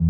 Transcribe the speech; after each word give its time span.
Hezký 0.00 0.06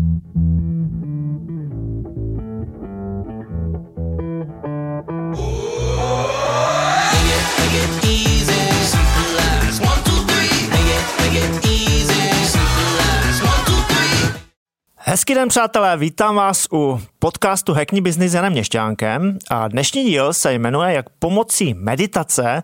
den, 15.33 15.49
přátelé, 15.49 15.97
vítám 15.97 16.35
vás 16.35 16.67
u 16.73 17.01
podcastu 17.19 17.73
Hackney 17.73 18.01
Business 18.01 18.33
Janem 18.33 18.51
Měšťánkem 18.51 19.37
a 19.49 19.67
dnešní 19.67 20.03
díl 20.03 20.33
se 20.33 20.53
jmenuje 20.53 20.93
Jak 20.93 21.09
pomocí 21.09 21.73
meditace 21.73 22.63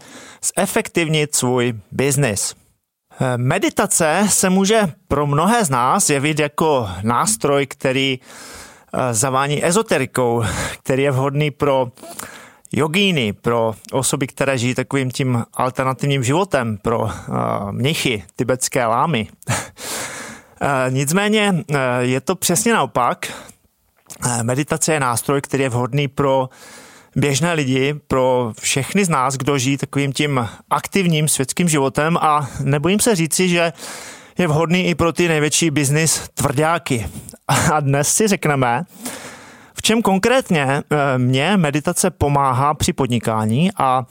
zefektivnit 0.58 1.36
svůj 1.36 1.74
biznis. 1.92 2.67
Meditace 3.38 4.26
se 4.30 4.50
může 4.50 4.94
pro 5.08 5.28
mnohé 5.28 5.66
z 5.66 5.70
nás 5.70 6.10
jevit 6.10 6.40
jako 6.40 6.90
nástroj, 7.04 7.66
který 7.66 8.20
eh, 8.20 9.14
zavání 9.14 9.66
ezoterikou, 9.66 10.44
který 10.84 11.04
je 11.04 11.12
vhodný 11.12 11.52
pro 11.52 11.92
jogíny, 12.72 13.34
pro 13.34 13.74
osoby, 13.92 14.28
které 14.28 14.58
žijí 14.58 14.76
takovým 14.76 15.12
tím 15.12 15.44
alternativním 15.54 16.24
životem, 16.24 16.78
pro 16.78 17.00
uh, 17.00 17.10
mnichy, 17.72 18.24
tibetské 18.36 18.86
lámy. 18.86 19.28
Eh, 20.62 20.92
nicméně 20.92 21.54
eh, 21.72 21.78
je 22.00 22.22
to 22.22 22.36
přesně 22.36 22.74
naopak. 22.74 23.34
Eh, 24.26 24.44
meditace 24.44 24.94
je 24.94 25.00
nástroj, 25.00 25.42
který 25.42 25.64
je 25.64 25.70
vhodný 25.70 26.08
pro 26.08 26.50
běžné 27.18 27.54
lidi, 27.54 27.96
pro 28.08 28.54
všechny 28.62 29.06
z 29.06 29.10
nás, 29.10 29.36
kdo 29.36 29.58
žijí 29.58 29.78
takovým 29.78 30.14
tím 30.14 30.48
aktivním 30.70 31.28
světským 31.28 31.70
životem 31.70 32.18
a 32.18 32.50
nebojím 32.64 33.00
se 33.00 33.16
říci, 33.16 33.50
že 33.50 33.74
je 34.38 34.48
vhodný 34.48 34.88
i 34.88 34.96
pro 34.96 35.14
ty 35.14 35.28
největší 35.28 35.72
biznis 35.72 36.22
tvrdáky. 36.34 37.08
A 37.48 37.80
dnes 37.80 38.14
si 38.14 38.28
řekneme, 38.28 38.84
v 39.74 39.82
čem 39.82 40.02
konkrétně 40.02 40.82
mě 41.18 41.58
meditace 41.58 42.12
pomáhá 42.12 42.74
při 42.74 42.94
podnikání 42.94 43.70
a 43.78 44.06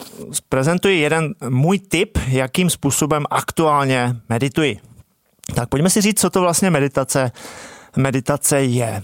prezentuji 0.49 1.01
jeden 1.01 1.34
můj 1.49 1.79
tip, 1.79 2.19
jakým 2.29 2.71
způsobem 2.71 3.25
aktuálně 3.31 4.17
medituji. 4.29 4.79
Tak 5.55 5.69
pojďme 5.69 5.91
si 5.91 6.01
říct, 6.01 6.21
co 6.21 6.31
to 6.31 6.41
vlastně 6.41 6.71
meditace, 6.71 7.33
meditace 7.97 8.62
je. 8.62 9.03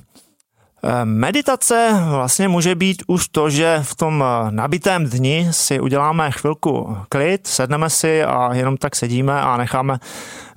Eh, 0.85 1.05
meditace 1.05 1.91
vlastně 2.11 2.49
může 2.49 2.75
být 2.75 3.03
už 3.07 3.29
to, 3.29 3.51
že 3.51 3.79
v 3.83 3.95
tom 3.95 4.25
eh, 4.27 4.51
nabitém 4.51 5.07
dni 5.07 5.49
si 5.51 5.81
uděláme 5.81 6.31
chvilku 6.31 6.97
klid, 7.09 7.47
sedneme 7.47 7.91
si 7.91 8.25
a 8.25 8.55
jenom 8.55 8.77
tak 8.77 8.97
sedíme 8.97 9.41
a 9.41 9.57
necháme 9.57 9.99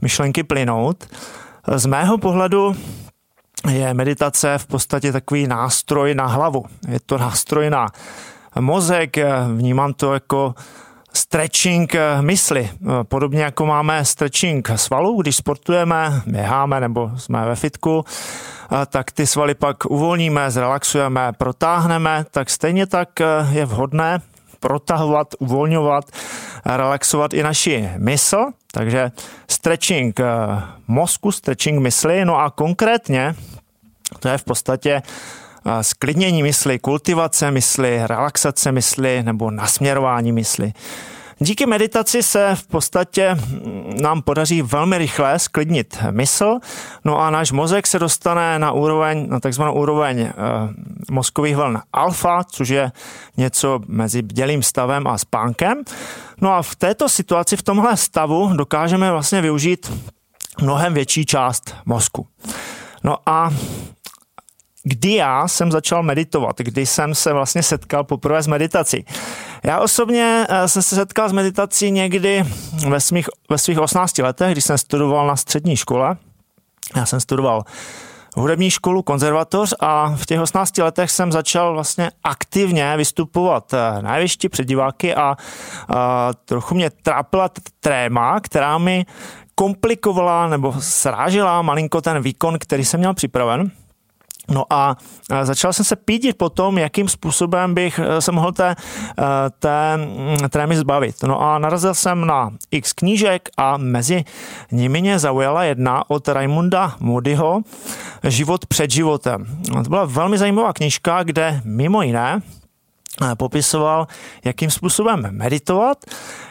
myšlenky 0.02 0.44
plynout. 0.44 1.08
Z 1.76 1.86
mého 1.86 2.18
pohledu 2.18 2.76
je 3.70 3.94
meditace 3.94 4.58
v 4.58 4.66
podstatě 4.66 5.12
takový 5.12 5.48
nástroj 5.48 6.16
na 6.16 6.26
hlavu. 6.26 6.66
Je 6.88 7.00
to 7.06 7.18
nástroj 7.18 7.70
na 7.70 7.88
mozek, 8.60 9.18
vnímám 9.56 9.94
to 9.94 10.14
jako 10.14 10.56
stretching 11.16 11.96
eh, 11.96 12.22
mysli. 12.22 12.70
Eh, 12.72 13.04
podobně 13.04 13.44
jako 13.44 13.66
máme 13.66 14.06
stretching 14.06 14.70
svalů, 14.76 15.22
když 15.22 15.36
sportujeme, 15.36 16.22
běháme 16.26 16.80
nebo 16.80 17.12
jsme 17.18 17.46
ve 17.46 17.56
fitku, 17.56 18.06
eh, 18.06 18.86
tak 18.86 19.12
ty 19.12 19.28
svaly 19.28 19.56
pak 19.56 19.86
uvolníme, 19.86 20.52
zrelaxujeme, 20.52 21.34
protáhneme, 21.38 22.26
tak 22.32 22.50
stejně 22.50 22.88
tak 22.88 23.10
je 23.52 23.66
vhodné 23.66 24.22
protahovat, 24.60 25.28
uvolňovat, 25.40 26.06
relaxovat 26.66 27.34
i 27.34 27.44
naši 27.44 27.90
mysl. 27.98 28.46
Takže 28.72 29.12
stretching 29.50 30.20
mozku, 30.88 31.32
stretching 31.32 31.80
mysli, 31.80 32.26
no 32.26 32.40
a 32.40 32.50
konkrétně 32.50 33.36
to 34.20 34.28
je 34.28 34.38
v 34.38 34.44
podstatě 34.44 35.02
sklidnění 35.82 36.44
mysli, 36.44 36.80
kultivace 36.80 37.52
mysli, 37.52 38.00
relaxace 38.08 38.72
mysli 38.72 39.24
nebo 39.24 39.52
nasměrování 39.52 40.32
mysli. 40.32 40.74
Díky 41.40 41.66
meditaci 41.66 42.24
se 42.24 42.52
v 42.56 42.68
podstatě 42.68 43.38
nám 44.02 44.22
podaří 44.22 44.62
velmi 44.62 44.98
rychle 44.98 45.40
sklidnit 45.40 45.98
mysl, 46.12 46.60
no 47.06 47.20
a 47.20 47.30
náš 47.30 47.52
mozek 47.52 47.88
se 47.88 48.00
dostane 48.00 48.60
na 48.60 48.72
úroveň, 48.72 49.30
na 49.30 49.40
takzvanou 49.40 49.74
úroveň 49.74 50.20
e, 50.20 50.34
mozkových 51.12 51.56
vln 51.56 51.82
alfa, 51.94 52.44
což 52.44 52.70
je 52.70 52.92
něco 53.38 53.80
mezi 53.88 54.22
bdělým 54.22 54.64
stavem 54.64 55.08
a 55.08 55.18
spánkem. 55.18 55.84
No 56.42 56.54
a 56.54 56.62
v 56.62 56.76
této 56.76 57.10
situaci, 57.10 57.58
v 57.58 57.64
tomhle 57.64 57.98
stavu 57.98 58.54
dokážeme 58.54 59.12
vlastně 59.12 59.42
využít 59.42 59.92
mnohem 60.62 60.94
větší 60.94 61.26
část 61.26 61.76
mozku. 61.86 62.28
No 63.04 63.18
a 63.26 63.50
kdy 64.88 65.16
já 65.16 65.48
jsem 65.48 65.72
začal 65.72 66.04
meditovat, 66.04 66.58
kdy 66.58 66.86
jsem 66.86 67.16
se 67.16 67.34
vlastně 67.34 67.64
setkal 67.64 68.04
poprvé 68.04 68.44
s 68.44 68.48
meditací. 68.48 69.06
Já 69.64 69.80
osobně 69.80 70.46
eh, 70.50 70.68
jsem 70.68 70.82
se 70.82 70.96
setkal 70.96 71.30
s 71.30 71.32
meditací 71.32 71.92
někdy 71.92 72.44
ve 72.90 73.00
svých, 73.00 73.30
ve 73.50 73.58
svých 73.58 73.80
18 73.80 74.18
letech, 74.18 74.52
když 74.52 74.64
jsem 74.64 74.78
studoval 74.78 75.28
na 75.28 75.36
střední 75.36 75.76
škole. 75.76 76.18
Já 76.96 77.06
jsem 77.06 77.20
studoval 77.20 77.64
hudební 78.36 78.72
školu, 78.72 79.02
konzervatoř 79.02 79.74
a 79.80 80.16
v 80.16 80.26
těch 80.26 80.42
18 80.42 80.78
letech 80.78 81.12
jsem 81.12 81.32
začal 81.32 81.74
vlastně 81.74 82.12
aktivně 82.24 82.98
vystupovat 82.98 83.74
eh, 83.74 84.02
na 84.02 84.16
jevišti 84.16 84.50
před 84.50 84.68
diváky 84.68 85.16
a, 85.16 85.38
a 85.90 86.30
trochu 86.46 86.76
mě 86.76 86.90
trápila 86.90 87.50
tréma, 87.80 88.40
která 88.40 88.78
mi 88.78 89.06
komplikovala 89.56 90.48
nebo 90.48 90.74
srážela 90.80 91.62
malinko 91.62 92.02
ten 92.02 92.22
výkon, 92.22 92.58
který 92.60 92.86
jsem 92.86 93.00
měl 93.00 93.14
připraven. 93.14 93.72
No 94.52 94.66
a 94.70 94.98
začal 95.44 95.74
jsem 95.74 95.86
se 95.86 95.96
pídit 95.96 96.38
po 96.38 96.50
tom, 96.50 96.78
jakým 96.78 97.10
způsobem 97.10 97.74
bych 97.74 98.00
eh, 98.00 98.22
se 98.22 98.32
mohl 98.32 98.52
té, 98.52 98.76
eh, 99.20 99.24
té 99.60 99.98
mm, 99.98 100.50
trémy 100.50 100.78
zbavit. 100.78 101.16
No 101.24 101.42
a 101.42 101.60
narazil 101.60 101.94
jsem 101.94 102.28
na 102.28 102.52
x 102.72 102.94
knížek 102.94 103.50
a 103.58 103.78
mezi 103.78 104.26
nimi 104.72 105.02
mě 105.02 105.20
zaujala 105.20 105.64
jedna 105.64 106.10
od 106.10 106.28
Raimunda 106.28 106.96
Moodyho 107.00 107.62
Život 108.24 108.66
před 108.66 108.92
životem. 108.92 109.46
To 109.84 109.90
byla 109.90 110.06
velmi 110.06 110.38
zajímavá 110.38 110.74
knižka, 110.74 111.24
kde 111.24 111.62
mimo 111.64 112.02
jiné 112.02 112.42
popisoval, 113.38 114.08
jakým 114.46 114.72
způsobem 114.72 115.28
meditovat, 115.32 115.98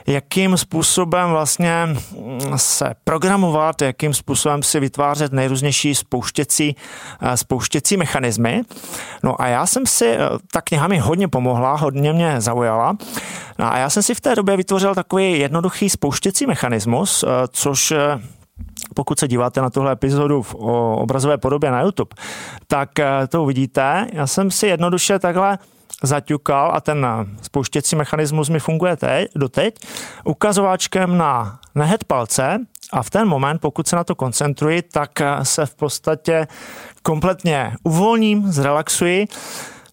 jakým 0.07 0.57
způsobem 0.57 1.31
vlastně 1.31 1.87
mm, 1.87 2.41
se 2.57 2.95
programovat, 3.05 3.83
jakým 3.83 4.15
způsobem 4.15 4.63
si 4.63 4.81
vytvářet 4.81 5.33
nejrůznější 5.33 5.95
spouštěcí, 5.95 6.77
eh, 7.21 7.37
spouštěcí 7.37 7.97
mechanismy. 7.97 8.63
No 9.23 9.41
a 9.41 9.47
já 9.47 9.67
jsem 9.67 9.87
si, 9.87 10.07
eh, 10.07 10.19
ta 10.53 10.61
kniha 10.61 10.89
mi 10.89 10.99
hodně 10.99 11.29
pomohla, 11.29 11.77
hodně 11.77 12.13
mě 12.13 12.41
zaujala. 12.41 12.97
No 13.59 13.73
a 13.73 13.79
já 13.79 13.91
jsem 13.91 14.03
si 14.03 14.15
v 14.15 14.21
té 14.21 14.35
době 14.35 14.57
vytvořil 14.57 14.95
takový 14.95 15.39
jednoduchý 15.39 15.91
spouštěcí 15.91 16.47
mechanismus, 16.47 17.25
což 17.51 17.93
pokud 18.95 19.19
se 19.19 19.29
díváte 19.29 19.61
na 19.61 19.71
tuhle 19.71 19.93
epizodu 19.93 20.43
v 20.43 20.55
obrazové 20.95 21.39
podobě 21.39 21.71
na 21.71 21.83
YouTube, 21.83 22.11
tak 22.67 22.91
to 23.29 23.43
uvidíte. 23.43 24.07
Já 24.13 24.27
jsem 24.27 24.51
si 24.51 24.67
jednoduše 24.67 25.19
takhle 25.19 25.59
zaťukal 26.03 26.71
a 26.75 26.81
ten 26.81 27.07
spouštěcí 27.43 27.97
mechanismus 27.97 28.49
mi 28.49 28.61
funguje 28.61 28.97
teď, 28.97 29.29
doteď, 29.37 29.75
ukazováčkem 30.25 31.19
na 31.19 31.59
nehet 31.75 32.05
palce 32.05 32.59
a 32.93 33.03
v 33.03 33.11
ten 33.11 33.29
moment, 33.29 33.61
pokud 33.61 33.89
se 33.89 33.97
na 33.97 34.05
to 34.05 34.15
koncentruji, 34.15 34.83
tak 34.83 35.11
se 35.43 35.67
v 35.67 35.75
podstatě 35.75 36.47
kompletně 37.03 37.77
uvolním, 37.85 38.53
zrelaxuji, 38.53 39.27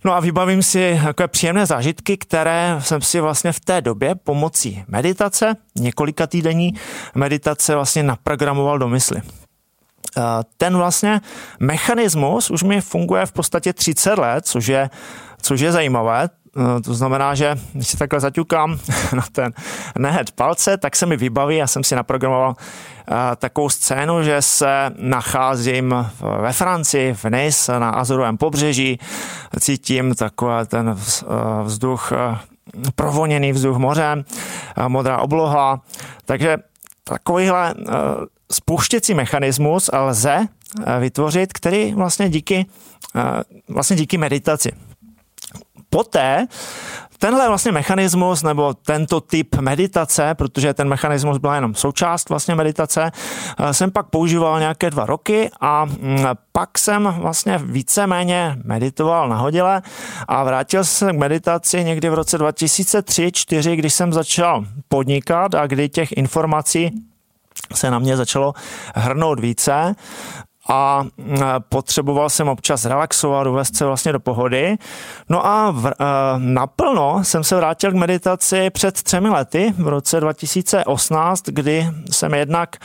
No 0.03 0.13
a 0.13 0.19
vybavím 0.19 0.63
si 0.63 0.99
takové 1.03 1.27
příjemné 1.27 1.65
zážitky, 1.65 2.17
které 2.17 2.75
jsem 2.79 3.01
si 3.01 3.19
vlastně 3.19 3.51
v 3.51 3.59
té 3.59 3.81
době 3.81 4.15
pomocí 4.15 4.83
meditace, 4.87 5.55
několika 5.75 6.27
týdení 6.27 6.73
meditace 7.15 7.75
vlastně 7.75 8.03
naprogramoval 8.03 8.79
do 8.79 8.87
mysli. 8.87 9.21
Ten 10.57 10.77
vlastně 10.77 11.21
mechanismus 11.59 12.51
už 12.51 12.63
mi 12.63 12.81
funguje 12.81 13.25
v 13.25 13.31
podstatě 13.31 13.73
30 13.73 14.19
let, 14.19 14.45
což 14.45 14.67
je 14.67 14.89
což 15.41 15.59
je 15.59 15.71
zajímavé. 15.71 16.29
Eh, 16.57 16.81
to 16.81 16.93
znamená, 16.93 17.35
že 17.35 17.55
když 17.73 17.87
si 17.87 17.97
takhle 17.97 18.19
zaťukám 18.19 18.79
na 19.15 19.23
ten 19.31 19.53
nehet 19.97 20.31
palce, 20.31 20.77
tak 20.77 20.95
se 20.95 21.05
mi 21.05 21.17
vybaví, 21.17 21.57
já 21.57 21.67
jsem 21.67 21.83
si 21.83 21.95
naprogramoval 21.95 22.55
eh, 22.57 23.13
takovou 23.35 23.69
scénu, 23.69 24.23
že 24.23 24.41
se 24.41 24.91
nacházím 24.97 25.95
ve 26.41 26.53
Francii, 26.53 27.13
v 27.13 27.25
Nice, 27.25 27.79
na 27.79 27.89
Azorovém 27.89 28.37
pobřeží, 28.37 28.99
cítím 29.59 30.15
takový 30.15 30.67
ten 30.67 30.89
eh, 30.89 31.25
vzduch, 31.63 32.11
provoněný 32.95 33.51
vzduch 33.51 33.77
mořem, 33.77 34.25
modrá 34.87 35.17
obloha, 35.17 35.81
takže 36.25 36.57
takovýhle 37.03 37.73
spouštěcí 38.51 39.13
mechanismus 39.13 39.89
lze 39.93 40.47
vytvořit, 40.99 41.53
který 41.53 41.93
vlastně 41.93 42.29
díky, 42.29 42.65
vlastně 43.69 43.95
díky 43.95 44.17
meditaci 44.17 44.71
Poté, 45.93 46.47
tenhle 47.17 47.47
vlastně 47.47 47.71
mechanismus 47.71 48.43
nebo 48.43 48.73
tento 48.73 49.21
typ 49.21 49.55
meditace, 49.55 50.35
protože 50.35 50.73
ten 50.73 50.87
mechanismus 50.87 51.37
byl 51.37 51.51
jenom 51.51 51.75
součást 51.75 52.29
vlastně 52.29 52.55
meditace, 52.55 53.11
jsem 53.71 53.91
pak 53.91 54.09
používal 54.09 54.59
nějaké 54.59 54.89
dva 54.89 55.05
roky 55.05 55.49
a 55.61 55.85
mm, 55.85 56.25
pak 56.51 56.77
jsem 56.77 57.15
vlastně 57.17 57.59
víceméně 57.63 58.57
meditoval 58.63 59.29
nahodile 59.29 59.81
a 60.27 60.43
vrátil 60.43 60.83
jsem 60.83 61.15
k 61.15 61.19
meditaci 61.19 61.83
někdy 61.83 62.09
v 62.09 62.13
roce 62.13 62.37
2003-2004, 62.37 63.75
když 63.75 63.93
jsem 63.93 64.13
začal 64.13 64.65
podnikat 64.87 65.55
a 65.55 65.67
kdy 65.67 65.89
těch 65.89 66.11
informací 66.11 66.91
se 67.73 67.91
na 67.91 67.99
mě 67.99 68.17
začalo 68.17 68.53
hrnout 68.95 69.39
více 69.39 69.95
a 70.69 71.05
potřeboval 71.69 72.29
jsem 72.29 72.47
občas 72.47 72.85
relaxovat, 72.85 73.47
uvést 73.47 73.75
se 73.75 73.85
vlastně 73.85 74.11
do 74.11 74.19
pohody. 74.19 74.77
No 75.29 75.45
a 75.45 75.71
v, 75.71 75.91
naplno 76.37 77.23
jsem 77.23 77.43
se 77.43 77.55
vrátil 77.55 77.91
k 77.91 77.95
meditaci 77.95 78.69
před 78.69 79.03
třemi 79.03 79.29
lety, 79.29 79.73
v 79.77 79.87
roce 79.87 80.19
2018, 80.19 81.43
kdy 81.45 81.87
jsem 82.11 82.33
jednak 82.33 82.75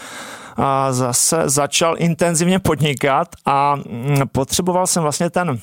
zase 0.90 1.42
začal 1.44 1.94
intenzivně 1.98 2.58
podnikat 2.58 3.28
a 3.46 3.76
potřeboval 4.32 4.86
jsem 4.86 5.02
vlastně 5.02 5.30
ten 5.30 5.58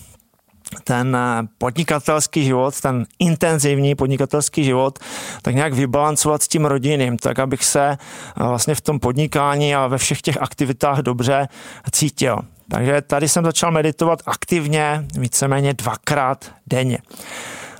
ten 0.84 1.16
eh, 1.16 1.48
podnikatelský 1.58 2.46
život, 2.46 2.82
ten 2.82 3.06
intenzivní 3.20 3.96
podnikatelský 3.96 4.64
život, 4.64 5.00
tak 5.42 5.56
nějak 5.56 5.74
vybalancovat 5.74 6.44
s 6.44 6.48
tím 6.48 6.66
rodinným, 6.66 7.18
tak 7.18 7.40
abych 7.40 7.64
se 7.66 7.90
eh, 7.90 7.98
vlastně 8.44 8.76
v 8.76 8.82
tom 8.82 9.00
podnikání 9.00 9.76
a 9.76 9.88
ve 9.88 9.98
všech 9.98 10.22
těch 10.22 10.42
aktivitách 10.42 11.00
dobře 11.00 11.48
cítil. 11.92 12.40
Takže 12.70 13.02
tady 13.02 13.30
jsem 13.30 13.46
začal 13.46 13.72
meditovat 13.72 14.20
aktivně, 14.26 15.06
víceméně 15.18 15.74
dvakrát 15.74 16.52
denně. 16.68 16.98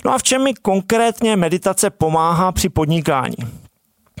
No 0.04 0.14
a 0.14 0.18
v 0.18 0.22
čem 0.22 0.44
mi 0.44 0.54
konkrétně 0.54 1.36
meditace 1.36 1.90
pomáhá 1.90 2.52
při 2.52 2.68
podnikání? 2.68 3.36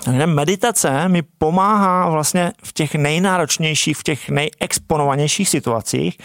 Takže 0.04 0.26
meditace 0.26 1.08
mi 1.08 1.22
pomáhá 1.22 2.08
vlastně 2.08 2.52
v 2.62 2.72
těch 2.72 2.94
nejnáročnějších, 2.94 3.96
v 3.96 4.02
těch 4.02 4.28
nejexponovanějších 4.28 5.48
situacích 5.48 6.18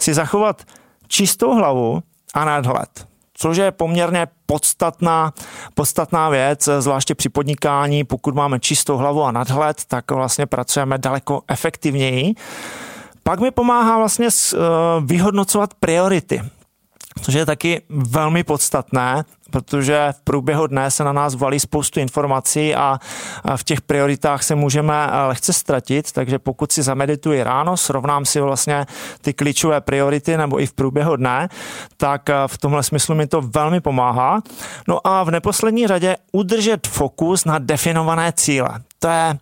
si 0.00 0.14
zachovat 0.14 0.62
čistou 1.08 1.54
hlavu 1.54 2.02
a 2.34 2.44
nadhled 2.44 3.06
což 3.38 3.56
je 3.56 3.70
poměrně 3.70 4.26
podstatná, 4.46 5.32
podstatná 5.74 6.28
věc, 6.28 6.68
zvláště 6.78 7.14
při 7.14 7.28
podnikání. 7.28 8.04
Pokud 8.04 8.34
máme 8.34 8.60
čistou 8.60 8.96
hlavu 8.96 9.24
a 9.24 9.32
nadhled, 9.32 9.84
tak 9.88 10.10
vlastně 10.10 10.46
pracujeme 10.46 10.98
daleko 10.98 11.42
efektivněji. 11.48 12.34
Pak 13.22 13.40
mi 13.40 13.50
pomáhá 13.50 13.98
vlastně 13.98 14.26
eh, 14.26 14.58
vyhodnocovat 15.00 15.74
priority 15.74 16.42
což 17.22 17.34
je 17.34 17.46
taky 17.46 17.82
velmi 17.88 18.44
podstatné, 18.44 19.24
protože 19.50 20.08
v 20.10 20.20
průběhu 20.20 20.66
dne 20.66 20.90
se 20.90 21.04
na 21.04 21.12
nás 21.12 21.34
valí 21.34 21.60
spoustu 21.60 22.00
informací 22.00 22.74
a 22.74 22.98
v 23.56 23.64
těch 23.64 23.80
prioritách 23.80 24.42
se 24.42 24.54
můžeme 24.54 25.08
eh, 25.10 25.26
lehce 25.26 25.52
ztratit, 25.52 26.12
takže 26.12 26.38
pokud 26.38 26.72
si 26.72 26.82
zamedituji 26.82 27.42
ráno, 27.42 27.76
srovnám 27.76 28.24
si 28.24 28.40
vlastně 28.40 28.86
ty 29.20 29.32
klíčové 29.32 29.80
priority 29.80 30.36
nebo 30.36 30.60
i 30.60 30.66
v 30.66 30.72
průběhu 30.72 31.16
dne, 31.16 31.48
tak 31.96 32.30
eh, 32.30 32.34
v 32.46 32.58
tomhle 32.58 32.82
smyslu 32.82 33.14
mi 33.14 33.26
to 33.26 33.40
velmi 33.40 33.80
pomáhá. 33.80 34.42
No 34.88 35.06
a 35.06 35.24
v 35.24 35.30
neposlední 35.30 35.86
řadě 35.86 36.16
udržet 36.32 36.86
fokus 36.86 37.44
na 37.44 37.58
definované 37.58 38.32
cíle. 38.32 38.68
To 38.98 39.08
je 39.08 39.38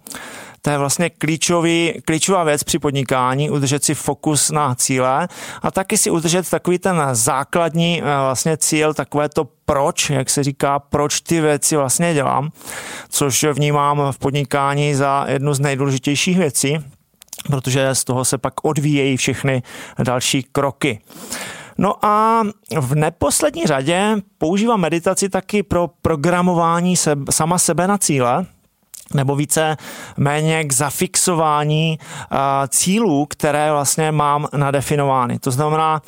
to 0.64 0.70
je 0.70 0.78
vlastně 0.78 1.10
klíčový, 1.10 2.02
klíčová 2.04 2.44
věc 2.44 2.64
při 2.64 2.78
podnikání, 2.78 3.50
udržet 3.50 3.84
si 3.84 3.94
fokus 3.94 4.50
na 4.50 4.74
cíle 4.74 5.28
a 5.62 5.70
taky 5.70 5.98
si 5.98 6.10
udržet 6.10 6.50
takový 6.50 6.78
ten 6.78 7.02
základní 7.12 8.00
eh, 8.00 8.04
vlastně 8.04 8.56
cíl, 8.56 8.94
takové 8.94 9.28
to 9.28 9.48
proč, 9.64 10.10
jak 10.10 10.30
se 10.30 10.44
říká, 10.44 10.78
proč 10.78 11.20
ty 11.20 11.40
věci 11.40 11.76
vlastně 11.76 12.14
dělám, 12.14 12.50
což 13.08 13.44
vnímám 13.44 14.12
v 14.12 14.18
podnikání 14.18 14.94
za 14.94 15.26
jednu 15.28 15.54
z 15.54 15.60
nejdůležitějších 15.60 16.38
věcí, 16.38 16.78
protože 17.50 17.94
z 17.94 18.04
toho 18.04 18.24
se 18.24 18.38
pak 18.38 18.64
odvíjejí 18.64 19.16
všechny 19.16 19.62
další 20.02 20.42
kroky. 20.42 21.00
No 21.78 22.04
a 22.04 22.42
v 22.80 22.94
neposlední 22.94 23.66
řadě 23.66 24.16
používám 24.38 24.80
meditaci 24.80 25.28
taky 25.28 25.62
pro 25.62 25.88
programování 26.02 26.96
se, 26.96 27.16
sama 27.30 27.58
sebe 27.58 27.86
na 27.86 27.98
cíle, 27.98 28.46
nebo 29.14 29.36
více 29.36 29.76
méně 30.16 30.64
k 30.64 30.72
zafixování 30.72 31.98
cílů, 32.68 33.26
které 33.26 33.72
vlastně 33.72 34.12
mám 34.12 34.48
nadefinovány. 34.56 35.38
To 35.38 35.50
znamená, 35.50 36.02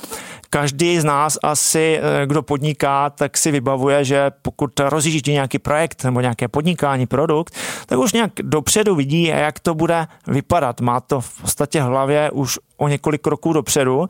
každý 0.50 1.00
z 1.00 1.04
nás 1.04 1.38
asi, 1.42 2.00
eh, 2.00 2.26
kdo 2.26 2.42
podniká, 2.42 3.10
tak 3.10 3.36
si 3.36 3.50
vybavuje, 3.50 4.04
že 4.04 4.30
pokud 4.42 4.80
rozjíždí 4.80 5.32
nějaký 5.32 5.58
projekt 5.58 6.04
nebo 6.04 6.20
nějaké 6.20 6.48
podnikání, 6.48 7.06
produkt, 7.06 7.54
tak 7.86 7.98
už 7.98 8.12
nějak 8.12 8.30
dopředu 8.42 8.94
vidí, 8.94 9.22
jak 9.24 9.60
to 9.60 9.74
bude 9.74 10.06
vypadat. 10.26 10.80
Má 10.80 11.00
to 11.00 11.20
v 11.20 11.40
podstatě 11.40 11.82
hlavě 11.82 12.30
už 12.30 12.58
o 12.76 12.88
několik 12.88 13.22
kroků 13.22 13.52
dopředu. 13.52 14.06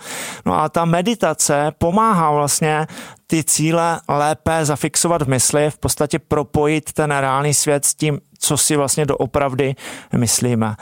No 0.46 0.60
a 0.60 0.68
ta 0.68 0.84
meditace 0.84 1.72
pomáhá 1.78 2.30
vlastně 2.30 2.86
ty 3.26 3.44
cíle 3.44 4.00
lépe 4.08 4.64
zafixovat 4.64 5.22
v 5.22 5.28
mysli, 5.28 5.70
v 5.70 5.78
podstatě 5.78 6.18
propojit 6.18 6.92
ten 6.92 7.10
reálný 7.10 7.54
svět 7.54 7.84
s 7.84 7.94
tím, 7.94 8.20
co 8.38 8.56
si 8.56 8.76
vlastně 8.76 9.06
doopravdy 9.06 9.74
myslíme. 10.16 10.74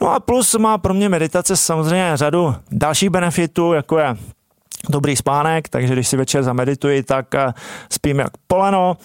No 0.00 0.12
a 0.12 0.20
plus 0.20 0.54
má 0.54 0.78
pro 0.78 0.94
mě 0.94 1.08
meditace 1.08 1.56
samozřejmě 1.56 2.10
řadu 2.14 2.54
dalších 2.70 3.10
benefitů, 3.10 3.72
jako 3.72 3.98
je 3.98 4.16
dobrý 4.88 5.16
spánek, 5.16 5.68
takže 5.68 5.92
když 5.92 6.08
si 6.08 6.16
večer 6.16 6.42
zamedituji, 6.42 7.02
tak 7.02 7.34
eh, 7.34 7.52
spím 7.92 8.18
jak 8.18 8.30
poleno. 8.46 8.96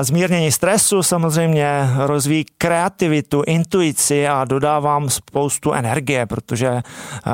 Zmírnění 0.00 0.52
stresu 0.52 1.02
samozřejmě 1.02 1.90
rozvíjí 1.96 2.46
kreativitu, 2.58 3.42
intuici 3.46 4.28
a 4.28 4.44
dodávám 4.44 5.10
spoustu 5.10 5.72
energie, 5.72 6.26
protože 6.26 6.68
eh, 6.68 6.82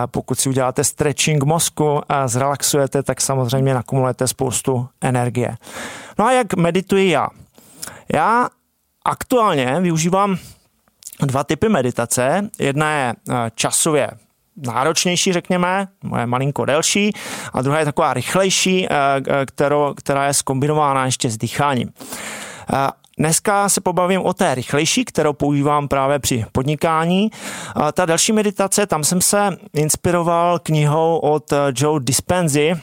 pokud 0.07 0.39
si 0.39 0.49
uděláte 0.49 0.85
stretching 0.85 1.45
mozku 1.45 2.01
a 2.09 2.29
zrelaxujete, 2.29 3.03
tak 3.03 3.21
samozřejmě 3.21 3.75
nakumulujete 3.75 4.29
spoustu 4.29 4.89
energie. 5.01 5.57
No 6.19 6.27
a 6.27 6.33
jak 6.33 6.55
medituji 6.55 7.11
já? 7.11 7.29
Já 8.15 8.49
aktuálně 9.05 9.77
využívám 9.81 10.37
dva 11.21 11.45
typy 11.45 11.69
meditace. 11.69 12.51
Jedna 12.59 12.93
je 12.93 13.15
eh, 13.31 13.35
časově 13.55 14.11
náročnější, 14.56 15.33
řekněme, 15.33 15.89
moje 16.03 16.27
malinko 16.27 16.65
delší, 16.65 17.12
a 17.53 17.62
druhá 17.62 17.79
je 17.79 17.85
taková 17.85 18.15
rychlejší, 18.15 18.87
eh, 18.91 18.97
kterou, 19.47 19.95
která 19.95 20.27
je 20.27 20.35
skombinována 20.35 21.06
ještě 21.06 21.31
s 21.31 21.39
dýcháním. 21.39 21.91
Eh, 22.73 22.89
dneska 23.19 23.69
se 23.69 23.81
pobavím 23.81 24.21
o 24.21 24.35
té 24.35 24.55
rychlejší, 24.55 25.05
kterou 25.05 25.33
používám 25.33 25.89
právě 25.89 26.19
při 26.19 26.45
podnikání. 26.53 27.31
Ta 27.93 28.07
další 28.07 28.33
meditace, 28.33 28.87
tam 28.87 29.05
jsem 29.05 29.21
se 29.21 29.57
inspiroval 29.73 30.59
knihou 30.59 31.19
od 31.19 31.53
Joe 31.77 32.00
Dispenzy, 32.05 32.75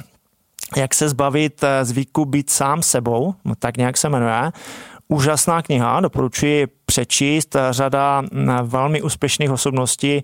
jak 0.78 0.94
se 0.94 1.10
zbavit 1.10 1.64
zvyku 1.84 2.26
být 2.26 2.50
sám 2.50 2.82
sebou, 2.82 3.36
no 3.46 3.56
tak 3.56 3.78
nějak 3.78 3.98
se 3.98 4.10
jmenuje. 4.10 4.52
Úžasná 5.12 5.62
kniha, 5.62 6.00
doporučuji 6.00 6.68
přečíst. 6.86 7.56
Řada 7.70 8.24
velmi 8.64 9.02
úspěšných 9.02 9.52
osobností 9.52 10.22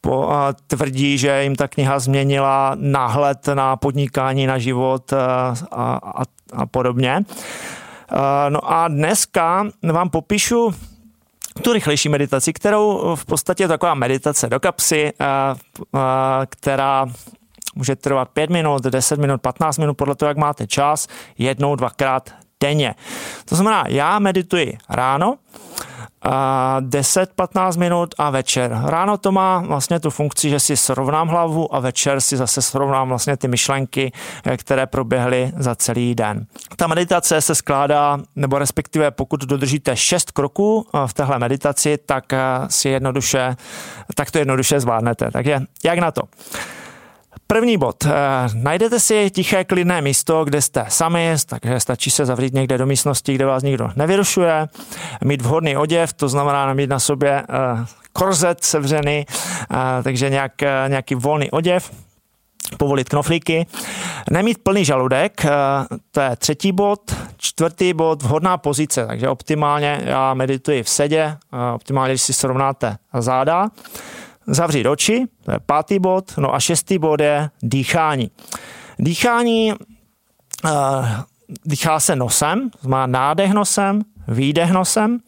po, 0.00 0.30
tvrdí, 0.66 1.18
že 1.18 1.42
jim 1.42 1.54
ta 1.54 1.68
kniha 1.68 1.98
změnila 1.98 2.72
náhled 2.74 3.46
na 3.54 3.76
podnikání, 3.76 4.46
na 4.46 4.58
život 4.58 5.12
a, 5.12 5.56
a, 5.72 6.22
a 6.52 6.66
podobně. 6.66 7.24
No 8.48 8.72
a 8.72 8.88
dneska 8.88 9.66
vám 9.92 10.10
popíšu 10.10 10.74
tu 11.62 11.72
rychlejší 11.72 12.08
meditaci, 12.08 12.52
kterou 12.52 13.14
v 13.16 13.24
podstatě 13.24 13.64
je 13.64 13.68
taková 13.68 13.94
meditace 13.94 14.48
do 14.48 14.60
kapsy, 14.60 15.12
která 16.48 17.06
může 17.74 17.96
trvat 17.96 18.28
5 18.28 18.50
minut, 18.50 18.82
10 18.82 19.18
minut, 19.18 19.42
15 19.42 19.78
minut, 19.78 19.94
podle 19.94 20.14
toho, 20.14 20.28
jak 20.28 20.36
máte 20.36 20.66
čas, 20.66 21.08
jednou, 21.38 21.76
dvakrát 21.76 22.45
denně. 22.62 22.94
To 23.44 23.54
znamená, 23.54 23.84
já 23.88 24.18
medituji 24.18 24.78
ráno, 24.88 25.38
10-15 26.80 27.78
minut 27.78 28.14
a 28.18 28.30
večer. 28.30 28.80
Ráno 28.84 29.18
to 29.18 29.32
má 29.32 29.58
vlastně 29.58 30.00
tu 30.00 30.10
funkci, 30.10 30.50
že 30.50 30.60
si 30.60 30.76
srovnám 30.76 31.28
hlavu 31.28 31.74
a 31.74 31.80
večer 31.80 32.20
si 32.20 32.36
zase 32.36 32.62
srovnám 32.62 33.08
vlastně 33.08 33.36
ty 33.36 33.48
myšlenky, 33.48 34.12
eh, 34.44 34.56
které 34.56 34.86
proběhly 34.86 35.52
za 35.56 35.74
celý 35.74 36.14
den. 36.14 36.46
Ta 36.76 36.86
meditace 36.86 37.40
se 37.40 37.54
skládá, 37.54 38.18
nebo 38.36 38.58
respektive 38.58 39.10
pokud 39.10 39.40
dodržíte 39.44 39.96
6 39.96 40.30
kroků 40.30 40.86
eh, 40.94 40.98
v 41.06 41.14
téhle 41.14 41.38
meditaci, 41.38 41.98
tak 42.06 42.32
eh, 42.32 42.38
si 42.68 42.88
jednoduše, 42.88 43.56
tak 44.14 44.30
to 44.30 44.38
jednoduše 44.38 44.80
zvládnete. 44.80 45.30
Takže 45.30 45.60
jak 45.84 45.98
na 45.98 46.10
to? 46.10 46.22
První 47.48 47.76
bod. 47.76 48.04
Eh, 48.04 48.10
najdete 48.54 49.00
si 49.00 49.30
tiché, 49.30 49.64
klidné 49.64 50.02
místo, 50.02 50.44
kde 50.44 50.62
jste 50.62 50.84
sami, 50.88 51.34
takže 51.46 51.80
stačí 51.80 52.10
se 52.10 52.26
zavřít 52.26 52.54
někde 52.54 52.78
do 52.78 52.86
místnosti, 52.86 53.34
kde 53.34 53.46
vás 53.46 53.62
nikdo 53.62 53.90
nevyrušuje, 53.96 54.68
mít 55.24 55.42
vhodný 55.42 55.76
oděv, 55.76 56.12
to 56.12 56.28
znamená 56.28 56.74
mít 56.74 56.90
na 56.90 56.98
sobě 56.98 57.30
eh, 57.30 57.44
korzet 58.12 58.64
sevřený, 58.64 59.26
eh, 59.28 60.02
takže 60.02 60.30
nějak, 60.30 60.52
nějaký 60.88 61.14
volný 61.14 61.50
oděv. 61.50 61.90
povolit 62.78 63.08
knoflíky, 63.08 63.66
nemít 64.30 64.58
plný 64.62 64.84
žaludek, 64.84 65.46
to 66.10 66.20
je 66.20 66.36
třetí 66.36 66.72
bod, 66.72 67.00
čtvrtý 67.36 67.94
bod, 67.94 68.22
vhodná 68.22 68.58
pozice, 68.58 69.06
takže 69.06 69.28
optimálně 69.28 70.00
já 70.04 70.34
medituji 70.34 70.82
v 70.82 70.88
sedě, 70.88 71.36
optimálně, 71.74 72.12
když 72.12 72.22
si 72.22 72.32
srovnáte 72.32 72.96
záda, 73.18 73.68
zavřít 74.46 74.86
oči, 74.86 75.24
to 75.44 75.52
je 75.52 75.58
pátý 75.66 75.98
bod, 75.98 76.32
no 76.38 76.54
a 76.54 76.60
šestý 76.60 76.98
bod 76.98 77.20
je 77.20 77.50
dýchání. 77.62 78.30
Dýchání 78.98 79.72
uh, 80.64 80.70
dýchá 81.64 82.00
se 82.00 82.16
nosem, 82.16 82.70
má 82.86 83.06
nádech 83.06 83.52
nosem, 83.52 84.02
výdech 84.28 84.70
nosem 84.70 85.18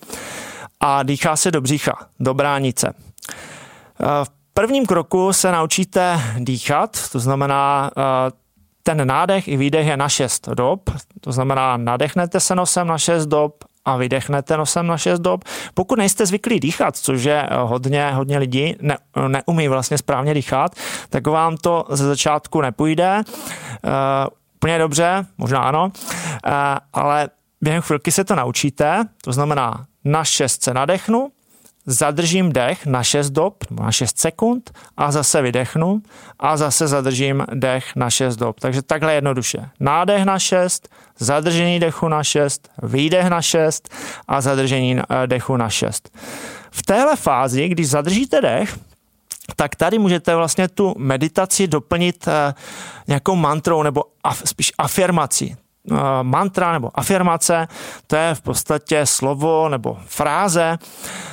a 0.81 1.03
dýchá 1.03 1.37
se 1.37 1.51
do 1.51 1.61
břicha, 1.61 2.07
do 2.21 2.35
bránice. 2.35 2.95
Uh, 2.95 4.07
v 4.25 4.31
prvním 4.55 4.87
kroku 4.87 5.33
se 5.33 5.53
naučíte 5.53 6.21
dýchat, 6.39 7.11
to 7.13 7.21
znamená 7.21 7.91
uh, 7.97 8.03
ten 8.83 9.07
nádech 9.07 9.49
i 9.49 9.57
výdech 9.57 9.87
je 9.87 9.97
na 9.97 10.09
6 10.09 10.49
dob, 10.49 10.91
to 11.21 11.33
znamená 11.33 11.77
nadechnete 11.77 12.41
se 12.41 12.55
nosem 12.55 12.87
na 12.87 12.99
6 12.99 13.27
dob 13.27 13.65
a 13.89 13.97
vydechnete 13.97 14.57
nosem 14.57 14.87
na 14.87 14.99
6 14.99 15.21
dob. 15.21 15.45
Pokud 15.75 15.99
nejste 15.99 16.27
zvyklí 16.27 16.61
dýchat, 16.61 16.97
což 16.97 17.25
je 17.25 17.43
eh, 17.43 17.57
hodně, 17.57 18.11
hodně 18.11 18.39
lidí, 18.39 18.77
ne, 18.81 18.99
neumí 19.29 19.69
vlastně 19.69 19.99
správně 19.99 20.35
dýchat, 20.35 20.75
tak 21.09 21.27
vám 21.27 21.57
to 21.57 21.85
ze 21.91 22.07
začátku 22.07 22.61
nepůjde. 22.61 23.23
Uh, 23.85 23.93
úplně 24.55 24.79
dobře, 24.79 25.27
možná 25.39 25.61
ano, 25.61 25.93
uh, 25.95 26.53
ale 26.93 27.29
během 27.61 27.83
chvilky 27.83 28.13
se 28.13 28.25
to 28.25 28.35
naučíte, 28.35 29.05
to 29.25 29.33
znamená 29.33 29.87
na 30.05 30.25
6 30.25 30.63
se 30.63 30.75
nadechnu, 30.75 31.29
zadržím 31.89 32.53
dech 32.53 32.87
na 32.87 33.03
6 33.03 33.31
dob, 33.31 33.55
na 33.71 33.93
6 33.93 34.19
sekund 34.19 34.71
a 34.97 35.13
zase 35.13 35.43
vydechnu 35.43 36.03
a 36.39 36.57
zase 36.57 36.89
zadržím 36.89 37.47
dech 37.55 37.97
na 37.97 38.11
6 38.11 38.37
dob. 38.37 38.61
Takže 38.61 38.83
takhle 38.83 39.15
jednoduše. 39.15 39.69
Nádech 39.81 40.25
na 40.25 40.39
6, 40.39 40.89
zadržení 41.19 41.81
dechu 41.81 42.09
na 42.09 42.25
6, 42.25 42.69
výdech 42.83 43.29
na 43.29 43.43
6 43.43 43.89
a 44.29 44.41
zadržení 44.41 44.99
eh, 44.99 45.27
dechu 45.27 45.57
na 45.57 45.69
6. 45.69 46.19
V 46.71 46.83
téhle 46.83 47.17
fázi, 47.17 47.69
když 47.69 47.89
zadržíte 47.89 48.41
dech, 48.41 48.79
tak 49.57 49.77
tady 49.77 49.99
můžete 49.99 50.37
vlastně 50.37 50.69
tu 50.69 50.95
meditaci 50.99 51.69
doplnit 51.69 52.29
eh, 52.29 52.55
nějakou 53.09 53.37
mantrou 53.37 53.83
nebo 53.83 54.05
spíš 54.45 54.73
afirmací. 54.79 55.57
Eh, 55.91 55.97
mantra 56.23 56.73
nebo 56.73 56.91
afirmace, 56.95 57.69
to 58.07 58.17
je 58.17 58.35
v 58.35 58.41
podstatě 58.41 59.07
slovo 59.07 59.69
nebo 59.69 59.97
fráze 60.07 60.79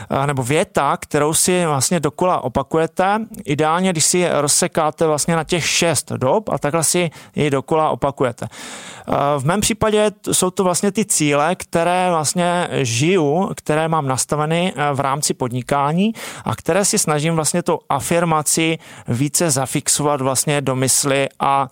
eh, 0.09 0.27
nebo 0.27 0.43
věta, 0.43 0.97
kterou 0.97 1.33
si 1.33 1.65
vlastně 1.65 1.99
dokola 1.99 2.43
opakujete. 2.43 3.19
Ideálně, 3.45 3.91
když 3.91 4.05
si 4.05 4.27
rozsekáte 4.31 5.07
vlastně 5.07 5.35
na 5.35 5.43
těch 5.43 5.67
šest 5.67 6.11
dob 6.11 6.49
a 6.49 6.57
takhle 6.57 6.83
si 6.83 7.11
ji 7.35 7.49
dokola 7.49 7.89
opakujete. 7.89 8.47
Eh, 8.47 9.13
v 9.39 9.45
mém 9.45 9.61
případě 9.61 10.11
jsou 10.31 10.49
to 10.49 10.63
vlastně 10.63 10.91
ty 10.91 11.05
cíle, 11.05 11.55
které 11.55 12.09
vlastně 12.09 12.67
žiju, 12.71 13.51
které 13.55 13.87
mám 13.87 14.07
nastaveny 14.07 14.73
v 14.93 14.99
rámci 14.99 15.33
podnikání 15.33 16.13
a 16.45 16.55
které 16.55 16.85
si 16.85 16.99
snažím 16.99 17.35
vlastně 17.35 17.63
tu 17.63 17.79
afirmaci 17.89 18.77
více 19.07 19.51
zafixovat 19.51 20.21
vlastně 20.21 20.61
do 20.61 20.75
mysli 20.75 21.27
a 21.39 21.67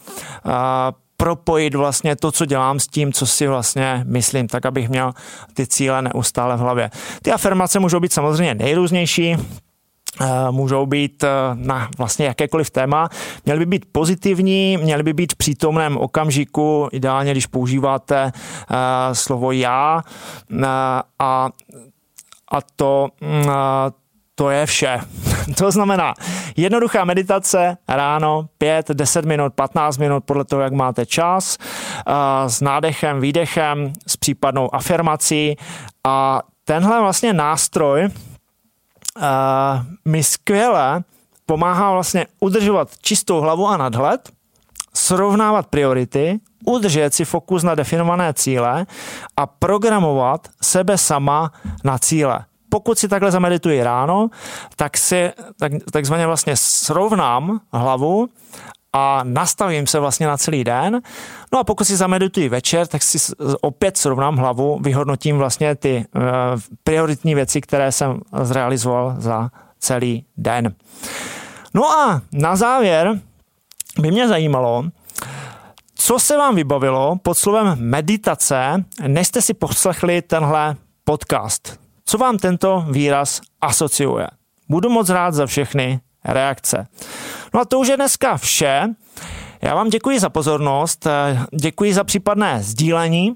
propojit 1.24 1.76
vlastně 1.76 2.16
to, 2.16 2.32
co 2.32 2.46
dělám 2.46 2.80
s 2.80 2.88
tím, 2.88 3.14
co 3.14 3.28
si 3.28 3.48
vlastně 3.48 4.04
myslím, 4.08 4.48
tak 4.48 4.66
abych 4.66 4.90
měl 4.90 5.14
ty 5.54 5.68
cíle 5.68 6.02
neustále 6.02 6.58
v 6.58 6.60
hlavě. 6.60 6.92
Ty 7.22 7.32
afirmace 7.32 7.80
můžou 7.80 8.00
být 8.00 8.14
samozřejmě 8.14 8.56
nejrůznější, 8.56 9.32
eh, 9.32 10.28
můžou 10.52 10.86
být 10.86 11.24
eh, 11.24 11.28
na 11.54 11.90
vlastně 11.98 12.26
jakékoliv 12.26 12.70
téma. 12.70 13.10
Měly 13.46 13.60
by 13.60 13.66
být 13.66 13.86
pozitivní, 13.92 14.78
měly 14.78 15.04
by 15.04 15.14
být 15.14 15.34
v 15.34 15.36
přítomném 15.36 15.98
okamžiku, 15.98 16.90
ideálně 16.92 17.32
když 17.32 17.48
používáte 17.48 18.32
eh, 18.32 19.16
slovo 19.16 19.52
já 19.52 20.02
a, 21.20 21.50
a 22.52 22.62
to, 22.76 23.08
mm, 23.22 23.50
to 24.36 24.50
je 24.50 24.66
vše. 24.66 25.00
to 25.58 25.72
znamená 25.72 26.14
jednoduchá 26.58 27.06
meditace 27.06 27.78
ráno 27.88 28.50
5, 28.58 28.90
10 28.90 29.26
minut, 29.26 29.54
15 29.54 29.98
minut 29.98 30.24
podle 30.24 30.46
toho, 30.46 30.62
jak 30.62 30.74
máte 30.74 31.06
čas, 31.06 31.58
s 32.48 32.62
nádechem, 32.62 33.22
výdechem, 33.22 33.94
s 34.08 34.18
případnou 34.18 34.76
afirmací 34.76 35.56
a 36.04 36.42
tenhle 36.66 37.00
vlastně 37.02 37.34
nástroj 37.34 38.10
mi 40.06 40.24
skvěle 40.24 41.04
pomáhá 41.46 41.92
vlastně 41.92 42.28
udržovat 42.40 42.90
čistou 43.02 43.42
hlavu 43.42 43.68
a 43.68 43.78
nadhled, 43.78 44.30
srovnávat 44.94 45.68
priority, 45.68 46.40
udržet 46.66 47.14
si 47.14 47.26
fokus 47.26 47.64
na 47.64 47.76
definované 47.76 48.34
cíle 48.34 48.86
a 49.38 49.46
programovat 49.46 50.48
sebe 50.62 50.98
sama 50.98 51.52
na 51.84 51.98
cíle 51.98 52.46
pokud 52.74 53.00
si 53.00 53.08
takhle 53.08 53.32
zamedituji 53.32 53.84
ráno, 53.84 54.30
tak 54.76 54.98
si 54.98 55.32
tak, 55.60 55.72
takzvaně 55.92 56.28
vlastně 56.28 56.54
srovnám 56.58 57.60
hlavu 57.74 58.28
a 58.94 59.22
nastavím 59.24 59.88
se 59.88 60.00
vlastně 60.00 60.28
na 60.28 60.38
celý 60.38 60.64
den. 60.64 61.02
No 61.54 61.60
a 61.60 61.64
pokud 61.64 61.84
si 61.84 61.96
zamedituji 61.96 62.50
večer, 62.50 62.88
tak 62.88 63.04
si 63.04 63.18
opět 63.62 63.98
srovnám 63.98 64.38
hlavu, 64.38 64.80
vyhodnotím 64.82 65.38
vlastně 65.38 65.76
ty 65.76 66.06
uh, 66.16 66.22
prioritní 66.84 67.36
věci, 67.36 67.62
které 67.62 67.92
jsem 67.92 68.20
zrealizoval 68.42 69.16
za 69.18 69.50
celý 69.80 70.26
den. 70.38 70.76
No 71.74 71.92
a 71.92 72.22
na 72.32 72.56
závěr 72.56 73.20
by 74.00 74.12
mě 74.12 74.28
zajímalo, 74.28 74.84
co 75.96 76.20
se 76.20 76.38
vám 76.38 76.56
vybavilo 76.56 77.16
pod 77.22 77.38
slovem 77.38 77.76
meditace, 77.80 78.84
než 79.08 79.28
jste 79.28 79.42
si 79.42 79.54
poslechli 79.54 80.22
tenhle 80.22 80.76
podcast. 81.04 81.83
Co 82.14 82.18
vám 82.18 82.38
tento 82.38 82.86
výraz 82.90 83.42
asociuje? 83.62 84.28
Budu 84.70 84.90
moc 84.90 85.10
rád 85.10 85.34
za 85.34 85.46
všechny 85.46 86.00
reakce. 86.26 86.88
No 87.54 87.60
a 87.60 87.66
to 87.66 87.80
už 87.80 87.88
je 87.88 87.98
dneska 87.98 88.38
vše. 88.38 88.88
Já 89.62 89.76
vám 89.76 89.90
děkuji 89.90 90.20
za 90.20 90.30
pozornost, 90.30 91.08
děkuji 91.52 91.94
za 91.94 92.04
případné 92.04 92.64
sdílení. 92.64 93.36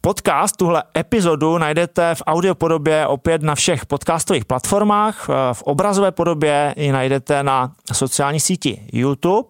Podcast, 0.00 0.56
tuhle 0.56 0.82
epizodu 0.96 1.58
najdete 1.58 2.14
v 2.14 2.22
audiopodobě 2.26 3.06
opět 3.06 3.42
na 3.42 3.54
všech 3.54 3.86
podcastových 3.86 4.44
platformách, 4.44 5.28
v 5.52 5.62
obrazové 5.62 6.12
podobě 6.12 6.74
ji 6.76 6.92
najdete 6.92 7.42
na 7.42 7.72
sociální 7.92 8.40
síti 8.40 8.80
YouTube. 8.92 9.48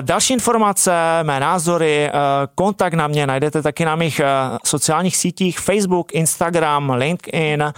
Další 0.00 0.32
informace, 0.32 0.92
mé 1.22 1.40
názory, 1.40 2.06
eh, 2.06 2.12
kontakt 2.54 2.94
na 2.94 3.06
mě 3.06 3.26
najdete 3.26 3.62
taky 3.62 3.84
na 3.84 3.96
mých 3.96 4.20
eh, 4.20 4.26
sociálních 4.64 5.16
sítích 5.16 5.60
Facebook, 5.60 6.14
Instagram, 6.14 6.90
LinkedIn, 6.90 7.72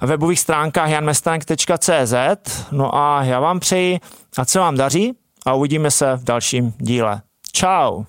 webových 0.00 0.40
stránkách 0.40 0.90
janmestank.cz. 0.90 2.14
No 2.72 2.96
a 2.96 3.24
já 3.24 3.40
vám 3.40 3.60
přeji, 3.60 4.00
ať 4.38 4.48
se 4.48 4.58
vám 4.58 4.76
daří 4.76 5.12
a 5.46 5.54
uvidíme 5.54 5.90
se 5.90 6.16
v 6.16 6.24
dalším 6.24 6.72
díle. 6.78 7.20
Ciao. 7.52 8.04